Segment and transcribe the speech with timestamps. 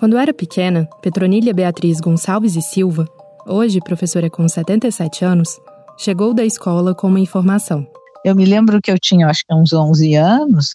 [0.00, 3.06] Quando era pequena, Petronília Beatriz Gonçalves e Silva,
[3.46, 5.60] hoje professora com 77 anos,
[5.98, 7.86] chegou da escola com uma informação.
[8.24, 10.74] Eu me lembro que eu tinha, acho que uns 11 anos,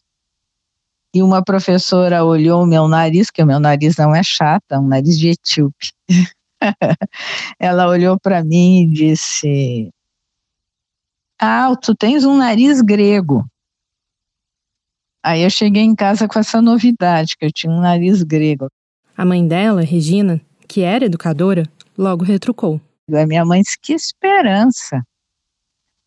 [1.12, 4.78] e uma professora olhou o meu nariz, que o meu nariz não é chato, é
[4.78, 5.92] um nariz de etíope.
[7.60, 9.90] Ela olhou para mim e disse:
[11.42, 13.44] Ah, tu tens um nariz grego.
[15.24, 18.70] Aí eu cheguei em casa com essa novidade, que eu tinha um nariz grego.
[19.18, 21.64] A mãe dela, Regina, que era educadora,
[21.98, 22.82] logo retrucou.
[23.14, 25.04] A minha mãe disse: Que esperança!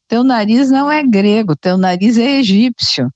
[0.08, 3.10] Teu nariz não é grego, teu nariz é egípcio.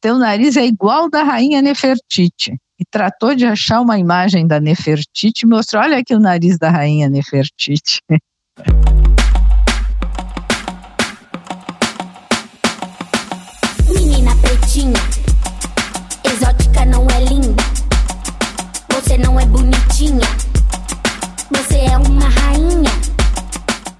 [0.00, 2.56] Teu nariz é igual da rainha Nefertiti.
[2.78, 6.70] E tratou de achar uma imagem da Nefertiti e mostrou: olha aqui o nariz da
[6.70, 8.00] rainha Nefertiti.
[19.12, 20.26] você não é bonitinha.
[21.50, 22.90] Você é uma rainha.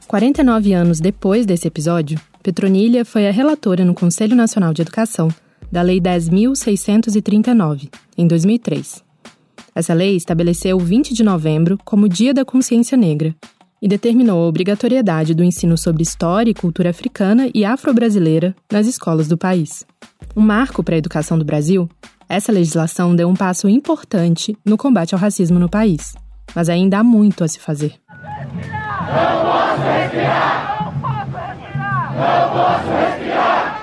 [0.09, 5.29] 49 anos depois desse episódio, Petronília foi a relatora no Conselho Nacional de Educação
[5.71, 9.05] da Lei 10.639, em 2003.
[9.75, 13.35] Essa lei estabeleceu o 20 de novembro como Dia da Consciência Negra
[13.83, 19.29] e determinou a obrigatoriedade do ensino sobre história e cultura africana e afro-brasileira nas escolas
[19.29, 19.85] do país.
[20.35, 21.87] Um marco para a educação do Brasil
[22.33, 26.15] essa legislação deu um passo importante no combate ao racismo no país,
[26.55, 28.01] mas ainda há muito a se fazer.
[28.09, 30.83] Não posso respirar!
[30.83, 33.83] Não posso respirar!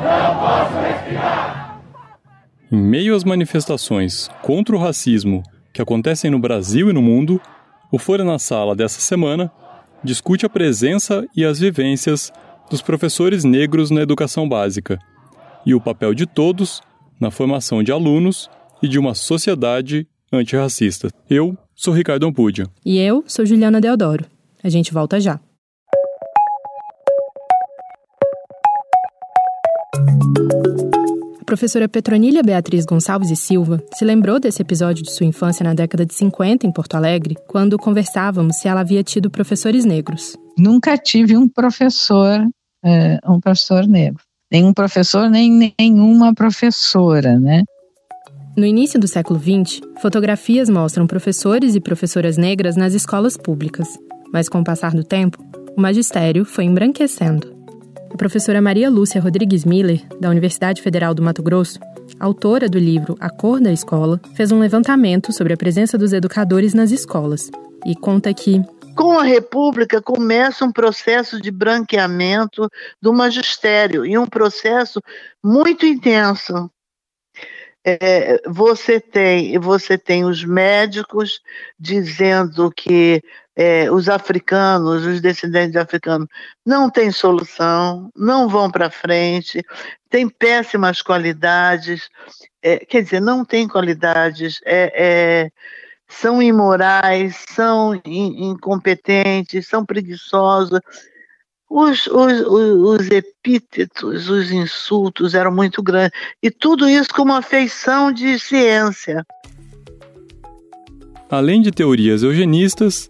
[0.00, 1.80] Não posso respirar!
[2.72, 7.38] Em meio às manifestações contra o racismo que acontecem no Brasil e no mundo,
[7.90, 9.52] o Folha na Sala dessa semana
[10.02, 12.32] discute a presença e as vivências
[12.70, 14.98] dos professores negros na educação básica
[15.66, 16.80] e o papel de todos
[17.22, 18.50] na formação de alunos
[18.82, 21.08] e de uma sociedade antirracista.
[21.30, 22.66] Eu sou Ricardo Ampudia.
[22.84, 24.26] E eu sou Juliana Deodoro.
[24.62, 25.38] A gente volta já.
[31.40, 35.74] A professora Petronília Beatriz Gonçalves e Silva se lembrou desse episódio de sua infância na
[35.74, 40.36] década de 50 em Porto Alegre, quando conversávamos se ela havia tido professores negros.
[40.58, 42.44] Nunca tive um professor,
[42.84, 47.62] é, um professor negro nenhum professor, nem nenhuma professora, né?
[48.54, 53.88] No início do século XX, fotografias mostram professores e professoras negras nas escolas públicas,
[54.30, 55.42] mas com o passar do tempo,
[55.74, 57.50] o magistério foi embranquecendo.
[58.12, 61.78] A professora Maria Lúcia Rodrigues Miller, da Universidade Federal do Mato Grosso,
[62.20, 66.74] autora do livro A Cor da Escola, fez um levantamento sobre a presença dos educadores
[66.74, 67.50] nas escolas
[67.86, 68.60] e conta que
[68.96, 72.68] com a República começa um processo de branqueamento
[73.00, 75.00] do magistério e um processo
[75.42, 76.70] muito intenso.
[77.84, 81.40] É, você tem você tem os médicos
[81.76, 83.20] dizendo que
[83.56, 86.28] é, os africanos, os descendentes de africanos,
[86.64, 89.62] não têm solução, não vão para frente,
[90.08, 92.08] têm péssimas qualidades,
[92.62, 95.50] é, quer dizer, não tem qualidades, é, é
[96.12, 100.80] são imorais, são incompetentes, são preguiçosos.
[101.68, 106.12] Os, os, os, epítetos, os insultos eram muito grandes.
[106.42, 109.24] E tudo isso com uma feição de ciência.
[111.30, 113.08] Além de teorias eugenistas,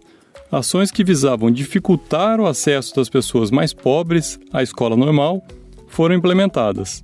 [0.49, 5.45] ações que visavam dificultar o acesso das pessoas mais pobres à escola normal
[5.87, 7.03] foram implementadas.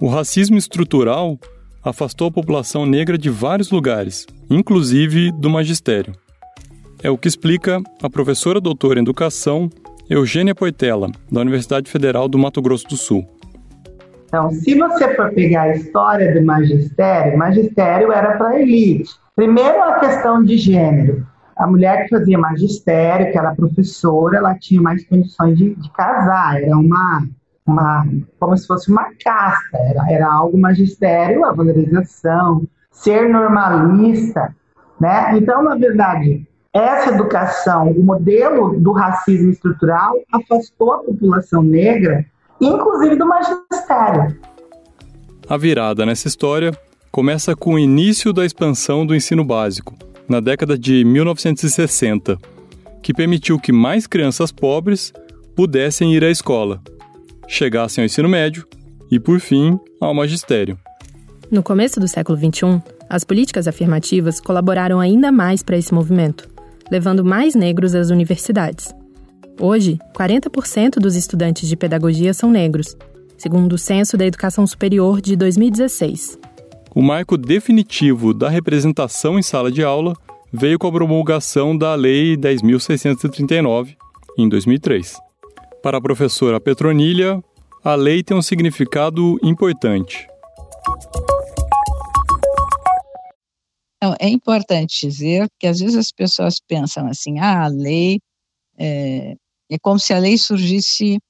[0.00, 1.38] O racismo estrutural
[1.88, 6.12] afastou a população negra de vários lugares, inclusive do magistério.
[7.00, 9.70] É o que explica a professora doutora em educação
[10.10, 13.24] Eugênia Poitela, da Universidade Federal do Mato Grosso do Sul.
[14.26, 19.10] Então, se você for pegar a história do magistério, magistério era para elite.
[19.36, 21.24] Primeiro, a questão de gênero.
[21.56, 26.60] A mulher que fazia magistério, que era professora, ela tinha mais condições de, de casar.
[26.60, 27.26] Era uma
[27.66, 28.06] uma,
[28.38, 34.54] como se fosse uma casta, era, era algo magistério, a valorização, ser normalista,
[35.00, 35.36] né?
[35.36, 42.24] Então, na verdade, essa educação, o modelo do racismo estrutural afastou a população negra,
[42.60, 44.38] inclusive do magistério.
[45.48, 46.72] A virada nessa história
[47.10, 49.94] começa com o início da expansão do ensino básico,
[50.28, 52.36] na década de 1960,
[53.02, 55.12] que permitiu que mais crianças pobres
[55.54, 56.80] pudessem ir à escola
[57.48, 58.66] chegassem ao ensino médio
[59.10, 60.78] e, por fim, ao magistério.
[61.50, 66.48] No começo do século XXI, as políticas afirmativas colaboraram ainda mais para esse movimento,
[66.90, 68.92] levando mais negros às universidades.
[69.60, 72.96] Hoje, 40% dos estudantes de pedagogia são negros,
[73.38, 76.38] segundo o Censo da Educação Superior de 2016.
[76.94, 80.14] o marco definitivo da representação em sala de aula
[80.50, 83.94] veio com a promulgação da Lei 10.639,
[84.38, 85.25] em 2003.
[85.86, 87.40] Para a professora Petronília,
[87.84, 90.26] a lei tem um significado importante.
[94.18, 98.18] é importante dizer que às vezes as pessoas pensam assim, ah, a lei
[98.76, 99.36] é,
[99.70, 101.20] é como se a lei surgisse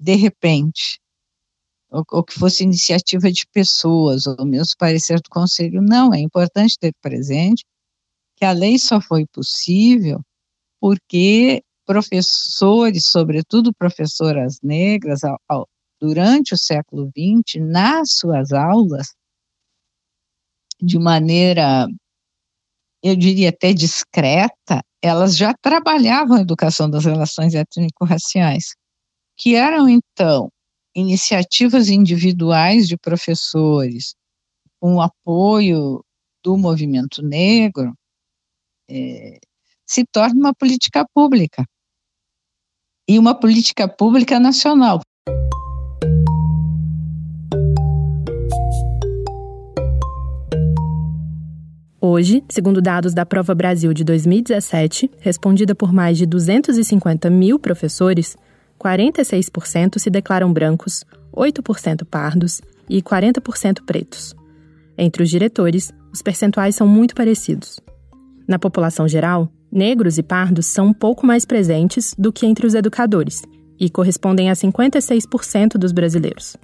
[0.00, 0.98] de repente,
[1.90, 5.82] ou, ou, que fosse iniciativa de pessoas, ou mesmo parecer do conselho.
[5.82, 7.66] Não, é importante ter presente
[8.34, 10.22] que a lei só foi possível
[10.80, 15.68] porque professores, sobretudo professoras negras, ao, ao,
[16.00, 19.08] durante o século XX, nas suas aulas,
[20.80, 21.88] de maneira,
[23.02, 28.76] eu diria até discreta, elas já trabalhavam a educação das relações étnico-raciais,
[29.36, 30.48] que eram então
[30.94, 34.14] iniciativas individuais de professores
[34.78, 36.04] com o apoio
[36.40, 37.92] do movimento negro,
[38.88, 39.40] é,
[39.84, 41.64] se torna uma política pública
[43.10, 45.00] e uma política pública nacional.
[52.00, 58.36] Hoje, segundo dados da Prova Brasil de 2017, respondida por mais de 250 mil professores,
[58.78, 61.04] 46% se declaram brancos,
[61.34, 64.36] 8% pardos e 40% pretos.
[64.96, 67.80] Entre os diretores, os percentuais são muito parecidos.
[68.46, 72.74] Na população geral, negros e pardos são um pouco mais presentes do que entre os
[72.74, 73.42] educadores
[73.78, 76.56] e correspondem a 56% dos brasileiros.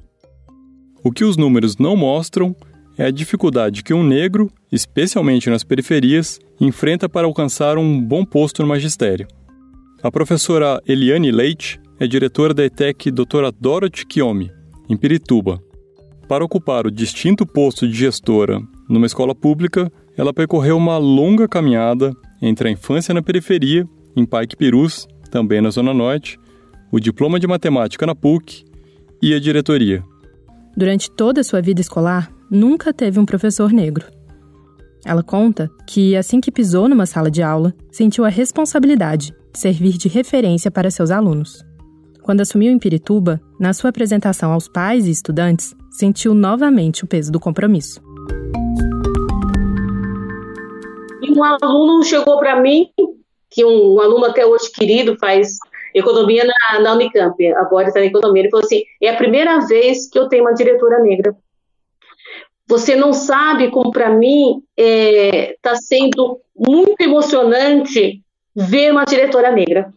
[1.02, 2.54] O que os números não mostram
[2.98, 8.62] é a dificuldade que um negro, especialmente nas periferias, enfrenta para alcançar um bom posto
[8.62, 9.26] no magistério.
[10.02, 14.50] A professora Eliane Leite é diretora da ETEC Doutora Dorothy Kiomi,
[14.88, 15.60] em Pirituba.
[16.28, 22.12] Para ocupar o distinto posto de gestora numa escola pública, ela percorreu uma longa caminhada
[22.40, 26.38] entre a infância na periferia, em Pike Pirus, também na Zona Norte,
[26.90, 28.64] o diploma de matemática na PUC
[29.20, 30.02] e a diretoria.
[30.76, 34.06] Durante toda a sua vida escolar, nunca teve um professor negro.
[35.04, 39.96] Ela conta que, assim que pisou numa sala de aula, sentiu a responsabilidade de servir
[39.96, 41.64] de referência para seus alunos.
[42.22, 47.30] Quando assumiu em Pirituba, na sua apresentação aos pais e estudantes, sentiu novamente o peso
[47.30, 48.00] do compromisso.
[51.36, 52.88] Um aluno chegou para mim,
[53.50, 55.58] que um, um, aluno até hoje querido, faz
[55.94, 60.08] economia na, na Unicamp, agora está na economia, ele falou assim: é a primeira vez
[60.08, 61.36] que eu tenho uma diretora negra.
[62.66, 68.22] Você não sabe como para mim está é, tá sendo muito emocionante
[68.54, 69.92] ver uma diretora negra.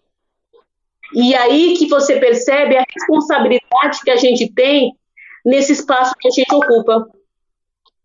[1.16, 4.94] E aí que você percebe a responsabilidade que a gente tem
[5.44, 7.08] nesse espaço que a gente ocupa.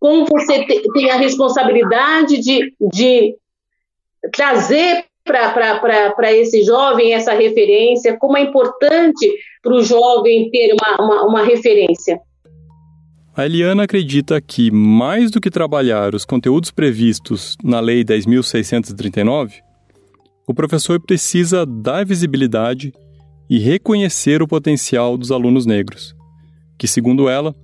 [0.04, 3.34] Como você tem a responsabilidade de, de
[4.30, 9.26] trazer para esse jovem essa referência, como é importante
[9.62, 12.20] para o jovem ter uma, uma, uma referência.
[13.34, 19.52] A Eliana acredita que, mais do que trabalhar os conteúdos previstos na Lei 10.639,
[20.46, 22.92] o professor precisa dar visibilidade
[23.48, 26.14] e reconhecer o potencial dos alunos negros,
[26.78, 27.54] que, segundo ela,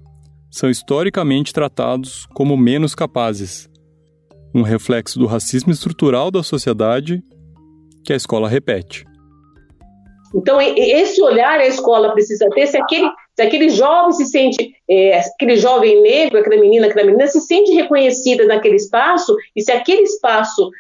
[0.51, 3.69] são historicamente tratados como menos capazes,
[4.55, 7.23] um reflexo do racismo estrutural da sociedade
[8.05, 9.05] que a escola repete.
[10.35, 15.19] Então, esse olhar a escola precisa ter, se aquele, se aquele jovem se sente, é,
[15.19, 20.03] aquele jovem negro, aquela menina, aquela menina se sente reconhecida naquele espaço, e se aquele
[20.03, 20.71] espaço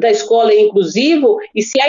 [0.00, 1.86] da escola é inclusivo, e se, há,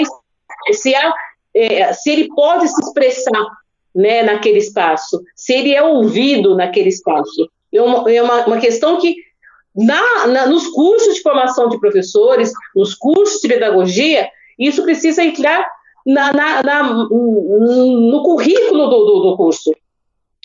[0.71, 1.13] se, há,
[1.53, 3.45] é, se ele pode se expressar
[3.93, 7.49] né, naquele espaço, se ele é ouvido naquele espaço.
[7.73, 9.15] É uma, é uma, uma questão que,
[9.75, 15.65] na, na, nos cursos de formação de professores, nos cursos de pedagogia, isso precisa entrar
[16.05, 16.33] na,
[16.63, 19.71] na, no currículo do, do, do, curso.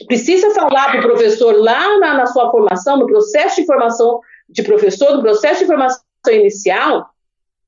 [0.07, 5.17] Precisa falar para o professor lá na, sua formação, no processo de formação de professor,
[5.17, 7.09] no processo de formação inicial,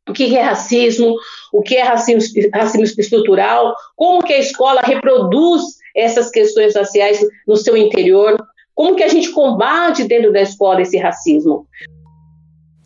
[0.08, 1.14] o que é racismo,
[1.52, 2.22] o que é racismo,
[2.54, 5.62] racismo estrutural, como que a escola reproduz
[5.94, 8.36] essas questões raciais no seu interior,
[8.74, 11.66] como que a gente combate dentro da escola esse racismo.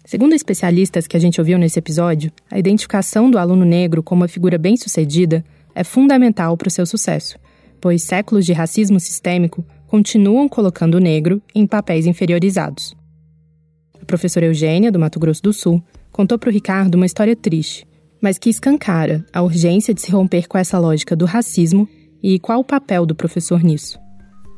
[0.04, 4.28] Segundo especialistas que a gente ouviu nesse episódio, a identificação do aluno negro como uma
[4.28, 7.38] figura bem-sucedida é fundamental para o seu sucesso,
[7.80, 12.94] pois séculos de racismo sistêmico continuam colocando o negro em papéis inferiorizados.
[14.00, 17.88] A professora Eugênia, do Mato Grosso do Sul, contou para o Ricardo uma história triste,
[18.22, 21.88] mas que escancara a urgência de se romper com essa lógica do racismo
[22.22, 23.98] e qual o papel do professor nisso.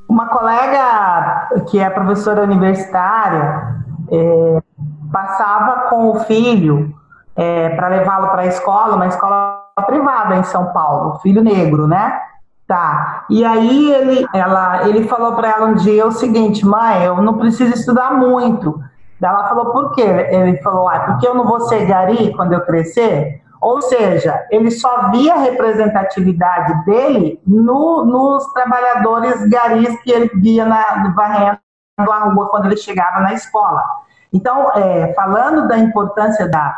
[0.08, 4.62] Uma colega que é professora universitária é,
[5.10, 6.94] passava com o filho
[7.36, 12.20] é, para levá-lo para a escola, uma escola privada em São Paulo, filho negro, né?
[12.66, 13.24] Tá.
[13.28, 17.38] E aí ele, ela, ele falou para ela um dia o seguinte, mãe, eu não
[17.38, 18.80] preciso estudar muito.
[19.22, 20.02] Ela falou, por quê?
[20.02, 23.42] Ele falou, ah, porque eu não vou ser gari quando eu crescer?
[23.60, 30.66] Ou seja, ele só via a representatividade dele no, nos trabalhadores garis que ele via
[30.66, 31.58] na, varrendo
[31.98, 33.82] a rua quando ele chegava na escola.
[34.30, 36.74] Então, é, falando da importância da,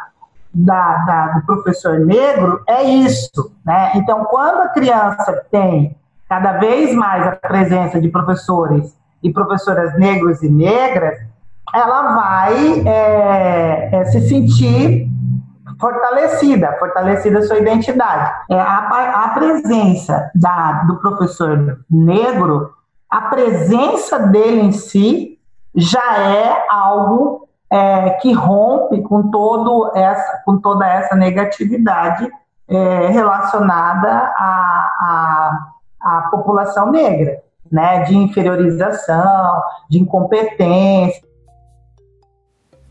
[0.55, 3.53] da, da, do professor negro, é isso.
[3.65, 3.93] Né?
[3.97, 5.97] Então, quando a criança tem
[6.29, 11.19] cada vez mais a presença de professores e professoras negros e negras,
[11.77, 15.09] ela vai é, é, se sentir
[15.79, 18.33] fortalecida, fortalecida a sua identidade.
[18.51, 22.73] É, a, a presença da, do professor negro,
[23.11, 25.39] a presença dele em si
[25.75, 32.31] já é algo é, que rompe com, todo essa, com toda essa negatividade
[32.69, 35.69] é, relacionada à,
[36.01, 41.27] à, população negra, né, de inferiorização, de incompetência.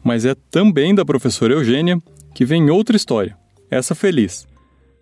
[0.06, 1.98] Mas é também da professora Eugênia
[2.36, 3.36] que vem outra história,
[3.72, 4.46] essa feliz,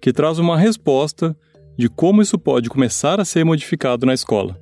[0.02, 1.36] que traz uma resposta
[1.78, 4.58] de como isso pode começar a ser modificado na escola,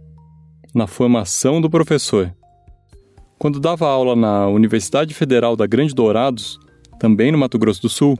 [0.74, 2.33] na formação do professor.
[3.38, 6.60] Quando dava aula na Universidade Federal da Grande Dourados,
[7.00, 8.17] também no Mato Grosso do Sul,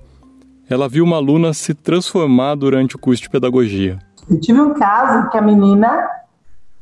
[0.70, 3.98] ela viu uma aluna se transformar durante o curso de pedagogia.
[4.30, 6.08] Eu tive um caso que a menina,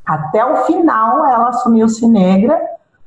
[0.06, 2.60] até o final, ela assumiu-se negra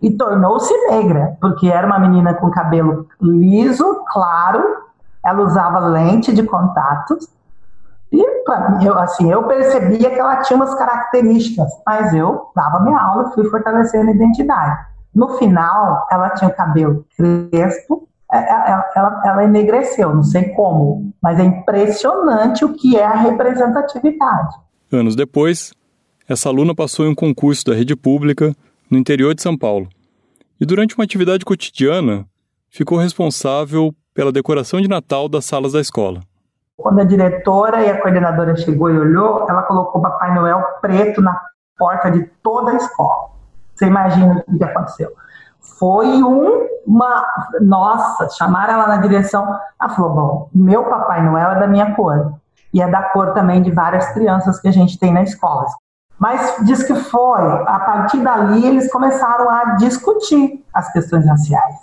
[0.03, 4.63] e tornou-se negra, porque era uma menina com cabelo liso, claro,
[5.25, 7.17] ela usava lente de contato.
[8.11, 13.01] E mim, eu, assim, eu percebia que ela tinha umas características, mas eu dava minha
[13.01, 14.85] aula e fui fortalecendo a identidade.
[15.15, 20.49] No final, ela tinha o cabelo crespo, ela, é, é, ela, ela enegreceu, não sei
[20.51, 24.57] como, mas é impressionante o que é a representatividade.
[24.91, 25.73] Anos depois,
[26.29, 28.55] essa aluna passou em um concurso da rede pública
[28.93, 29.89] no interior de São Paulo.
[30.61, 32.27] E durante uma atividade cotidiana,
[32.69, 36.21] ficou responsável pela decoração de Natal das salas da escola.
[36.77, 41.23] Quando a diretora e a coordenadora chegou e olhou, ela colocou o Papai Noel preto
[41.23, 41.41] na
[41.79, 43.31] porta de toda a escola.
[43.75, 45.11] Você imagina o que aconteceu?
[45.79, 47.27] Foi um, uma.
[47.63, 49.59] Nossa, chamaram ela na direção.
[49.81, 52.35] Ela falou: bom, meu Papai Noel é da minha cor.
[52.75, 55.67] E é da cor também de várias crianças que a gente tem na escola.
[56.23, 61.75] Mas diz que foi, a partir dali eles começaram a discutir as questões raciais,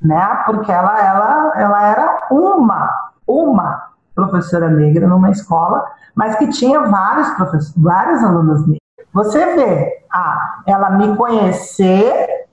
[0.00, 0.42] né?
[0.46, 2.90] Porque ela, ela, ela era uma,
[3.26, 5.84] uma professora negra numa escola,
[6.14, 8.80] mas que tinha vários professores, vários alunos negros.
[9.12, 12.46] Você vê, ah, ela me conhecer,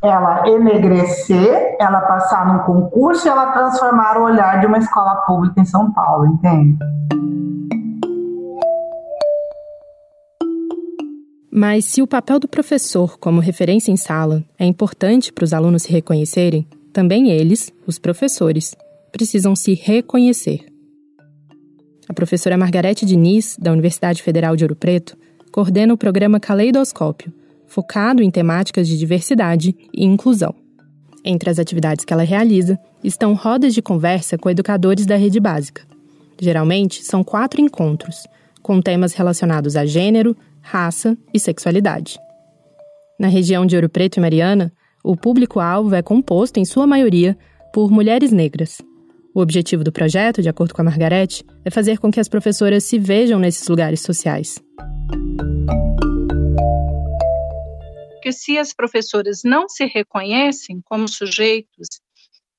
[0.00, 5.60] ela enegrecer, ela passar num concurso e ela transformar o olhar de uma escola pública
[5.60, 6.78] em São Paulo, entende?
[11.50, 15.82] Mas se o papel do professor como referência em sala é importante para os alunos
[15.82, 18.76] se reconhecerem, também eles, os professores,
[19.10, 20.66] precisam se reconhecer.
[22.08, 25.16] A professora Margarete Diniz, da Universidade Federal de Ouro Preto,
[25.50, 27.32] coordena o programa Caleidoscópio,
[27.66, 30.54] focado em temáticas de diversidade e inclusão.
[31.24, 35.82] Entre as atividades que ela realiza estão rodas de conversa com educadores da rede básica.
[36.40, 38.26] Geralmente, são quatro encontros,
[38.62, 40.36] com temas relacionados a gênero,
[40.68, 42.18] raça e sexualidade.
[43.18, 44.70] Na região de Ouro Preto e Mariana,
[45.02, 47.38] o público-alvo é composto, em sua maioria,
[47.72, 48.82] por mulheres negras.
[49.34, 52.84] O objetivo do projeto, de acordo com a Margarete, é fazer com que as professoras
[52.84, 54.62] se vejam nesses lugares sociais.
[58.12, 61.88] Porque se as professoras não se reconhecem como sujeitos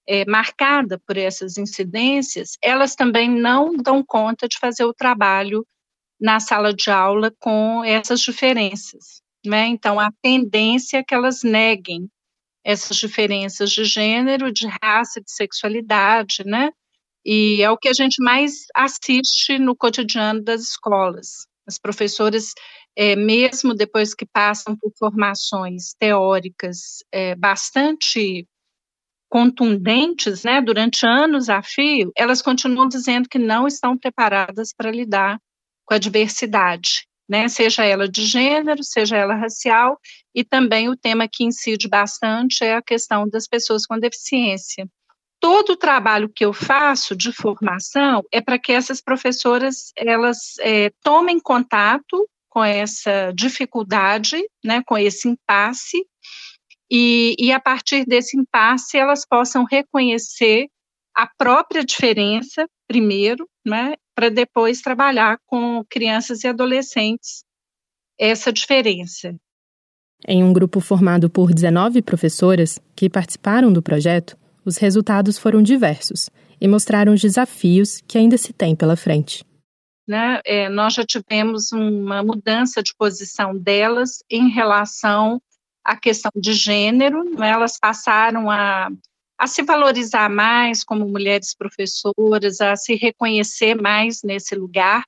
[0.08, 5.64] é, marcada por essas incidências, elas também não dão conta de fazer o trabalho
[6.20, 9.22] na sala de aula com essas diferenças.
[9.46, 9.68] Né?
[9.68, 12.10] Então, a tendência é que elas neguem
[12.64, 16.70] essas diferenças de gênero, de raça, de sexualidade, né?
[17.26, 21.48] E é o que a gente mais assiste no cotidiano das escolas.
[21.68, 22.54] As professoras,
[22.96, 28.48] é, mesmo depois que passam por formações teóricas é, bastante
[29.30, 35.40] contundentes, né, durante anos a fio, elas continuam dizendo que não estão preparadas para lidar
[35.90, 40.00] com a diversidade, né, seja ela de gênero, seja ela racial,
[40.36, 44.88] e também o tema que incide bastante é a questão das pessoas com deficiência.
[45.40, 50.92] Todo o trabalho que eu faço de formação é para que essas professoras elas é,
[51.02, 56.06] tomem contato com essa dificuldade, né, com esse impasse,
[56.92, 60.68] e, e a partir desse impasse elas possam reconhecer
[61.16, 67.46] a própria diferença, primeiro, né, para depois trabalhar com crianças e adolescentes
[68.20, 69.34] essa diferença.
[70.28, 76.30] Em um grupo formado por 19 professoras que participaram do projeto, os resultados foram diversos
[76.60, 79.46] e mostraram os desafios que ainda se tem pela frente.
[80.06, 85.42] Né, é, nós já tivemos uma mudança de posição delas em relação
[85.82, 88.90] à questão de gênero, né, elas passaram a
[89.40, 95.06] a se valorizar mais como mulheres professoras, a se reconhecer mais nesse lugar.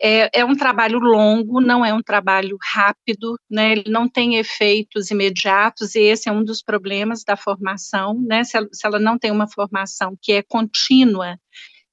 [0.00, 3.72] É, é um trabalho longo, não é um trabalho rápido, né?
[3.72, 8.44] ele não tem efeitos imediatos, e esse é um dos problemas da formação, né?
[8.44, 11.38] se, ela, se ela não tem uma formação que é contínua,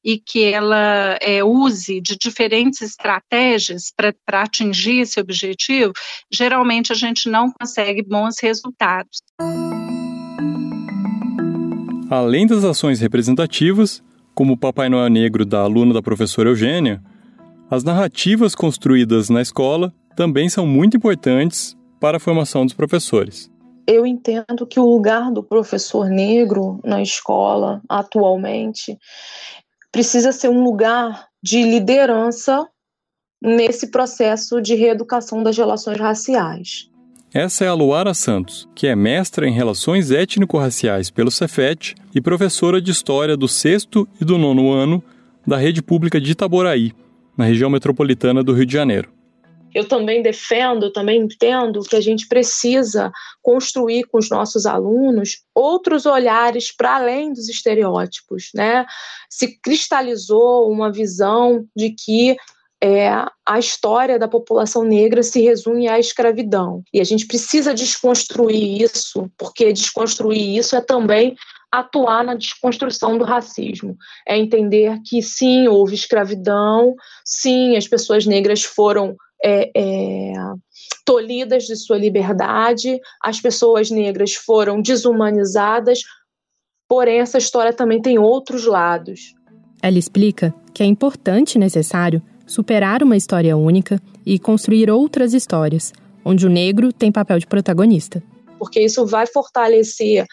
[0.05, 5.93] e que ela é, use de diferentes estratégias para atingir esse objetivo,
[6.29, 9.21] geralmente a gente não consegue bons resultados.
[12.15, 14.03] Além das ações representativas,
[14.35, 17.01] como o Papai Noel Negro da aluna da professora Eugênia,
[17.71, 23.49] as narrativas construídas na escola também são muito importantes para a formação dos professores.
[23.87, 28.95] Eu entendo que o lugar do professor negro na escola, atualmente,
[29.91, 32.63] precisa ser um lugar de liderança
[33.41, 36.92] nesse processo de reeducação das relações raciais.
[37.33, 42.79] Essa é a Luara Santos, que é mestra em Relações Étnico-Raciais pelo Cefet e professora
[42.79, 45.03] de História do sexto e do nono ano
[45.45, 46.93] da Rede Pública de Itaboraí,
[47.35, 49.11] na região metropolitana do Rio de Janeiro.
[49.73, 53.11] Eu também defendo, também entendo que a gente precisa
[53.41, 58.85] construir com os nossos alunos outros olhares para além dos estereótipos, né?
[59.27, 62.37] Se cristalizou uma visão de que
[62.83, 63.07] é,
[63.47, 66.83] a história da população negra se resume à escravidão.
[66.93, 71.33] E a gente precisa desconstruir isso, porque desconstruir isso é também
[71.71, 73.95] atuar na desconstrução do racismo.
[74.27, 80.33] É entender que sim, houve escravidão, sim, as pessoas negras foram é, é,
[81.05, 86.01] tolhidas de sua liberdade, as pessoas negras foram desumanizadas,
[86.89, 89.33] porém essa história também tem outros lados.
[89.81, 95.93] Ela explica que é importante e necessário superar uma história única e construir outras histórias,
[96.23, 98.21] onde o negro tem papel de protagonista.
[98.57, 100.25] Porque isso vai fortalecer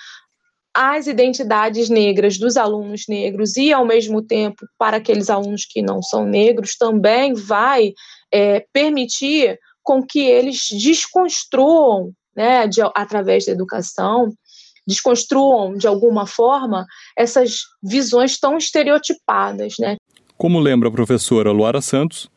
[0.74, 6.00] as identidades negras dos alunos negros e, ao mesmo tempo, para aqueles alunos que não
[6.00, 7.92] são negros, também vai
[8.32, 14.32] é, permitir com que eles desconstruam, né, de, através da educação,
[14.86, 19.96] desconstruam de alguma forma essas visões tão estereotipadas, né?
[20.40, 22.30] Como lembra a professora Luara Santos,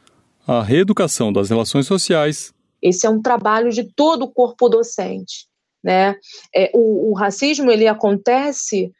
[0.46, 2.54] a reeducação das relações sociais.
[2.82, 5.48] Esse é um trabalho de todo o corpo docente.
[5.82, 6.14] Né?
[6.54, 8.92] É, o, o racismo ele acontece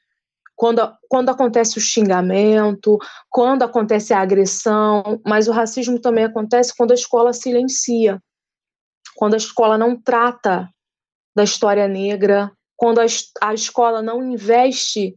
[0.56, 2.98] quando, quando acontece o xingamento,
[3.30, 8.24] quando acontece a agressão, mas o racismo também acontece quando a escola silencia,
[9.18, 10.70] quando a escola não trata
[11.36, 13.06] da história negra, quando a,
[13.42, 15.14] a escola não investe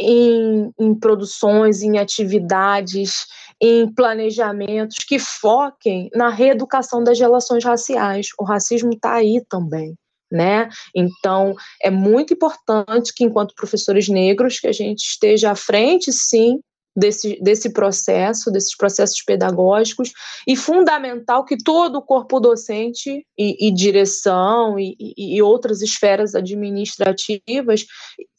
[0.00, 3.26] em, em produções, em atividades,
[3.60, 8.28] em planejamentos que foquem na reeducação das relações raciais.
[8.38, 9.94] O racismo está aí também.
[10.30, 10.68] Né?
[10.94, 16.60] Então, é muito importante que, enquanto professores negros, que a gente esteja à frente, sim,
[16.98, 20.12] desse, desse processo, desses processos pedagógicos,
[20.46, 27.86] e fundamental que todo o corpo docente e, e direção e, e, outras esferas administrativas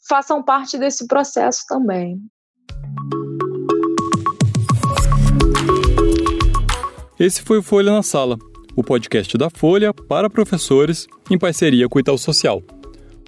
[0.09, 2.19] façam parte desse processo também.
[7.19, 8.37] Esse foi o Folha na Sala,
[8.75, 12.63] o podcast da Folha para professores em parceria com o Itaú Social.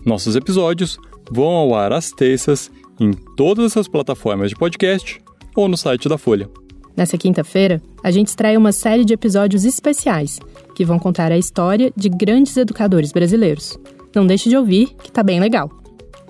[0.04, 0.98] Nossos episódios
[1.30, 5.22] vão ao ar às terças em todas as plataformas de podcast
[5.56, 6.50] ou no site da Folha.
[6.96, 10.40] Nessa quinta-feira, a gente estreia uma série de episódios especiais
[10.74, 13.78] que vão contar a história de grandes educadores brasileiros.
[14.16, 15.81] Não deixe de ouvir, que tá bem legal.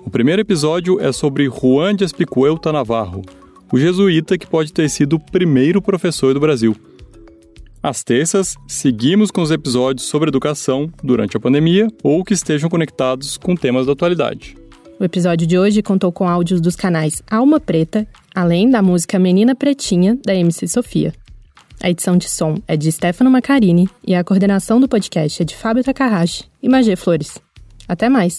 [0.04, 3.22] O primeiro episódio é sobre Juan de Espicuelta Navarro,
[3.72, 6.76] o jesuíta que pode ter sido o primeiro professor do Brasil.
[7.82, 13.36] Às terças, seguimos com os episódios sobre educação durante a pandemia ou que estejam conectados
[13.36, 14.56] com temas da atualidade.
[15.00, 19.54] O episódio de hoje contou com áudios dos canais Alma Preta, além da música Menina
[19.54, 21.12] Pretinha, da MC Sofia.
[21.82, 25.56] A edição de som é de Stefano Macarini e a coordenação do podcast é de
[25.56, 27.38] Fábio Takahashi e Magê Flores.
[27.88, 28.38] Até mais!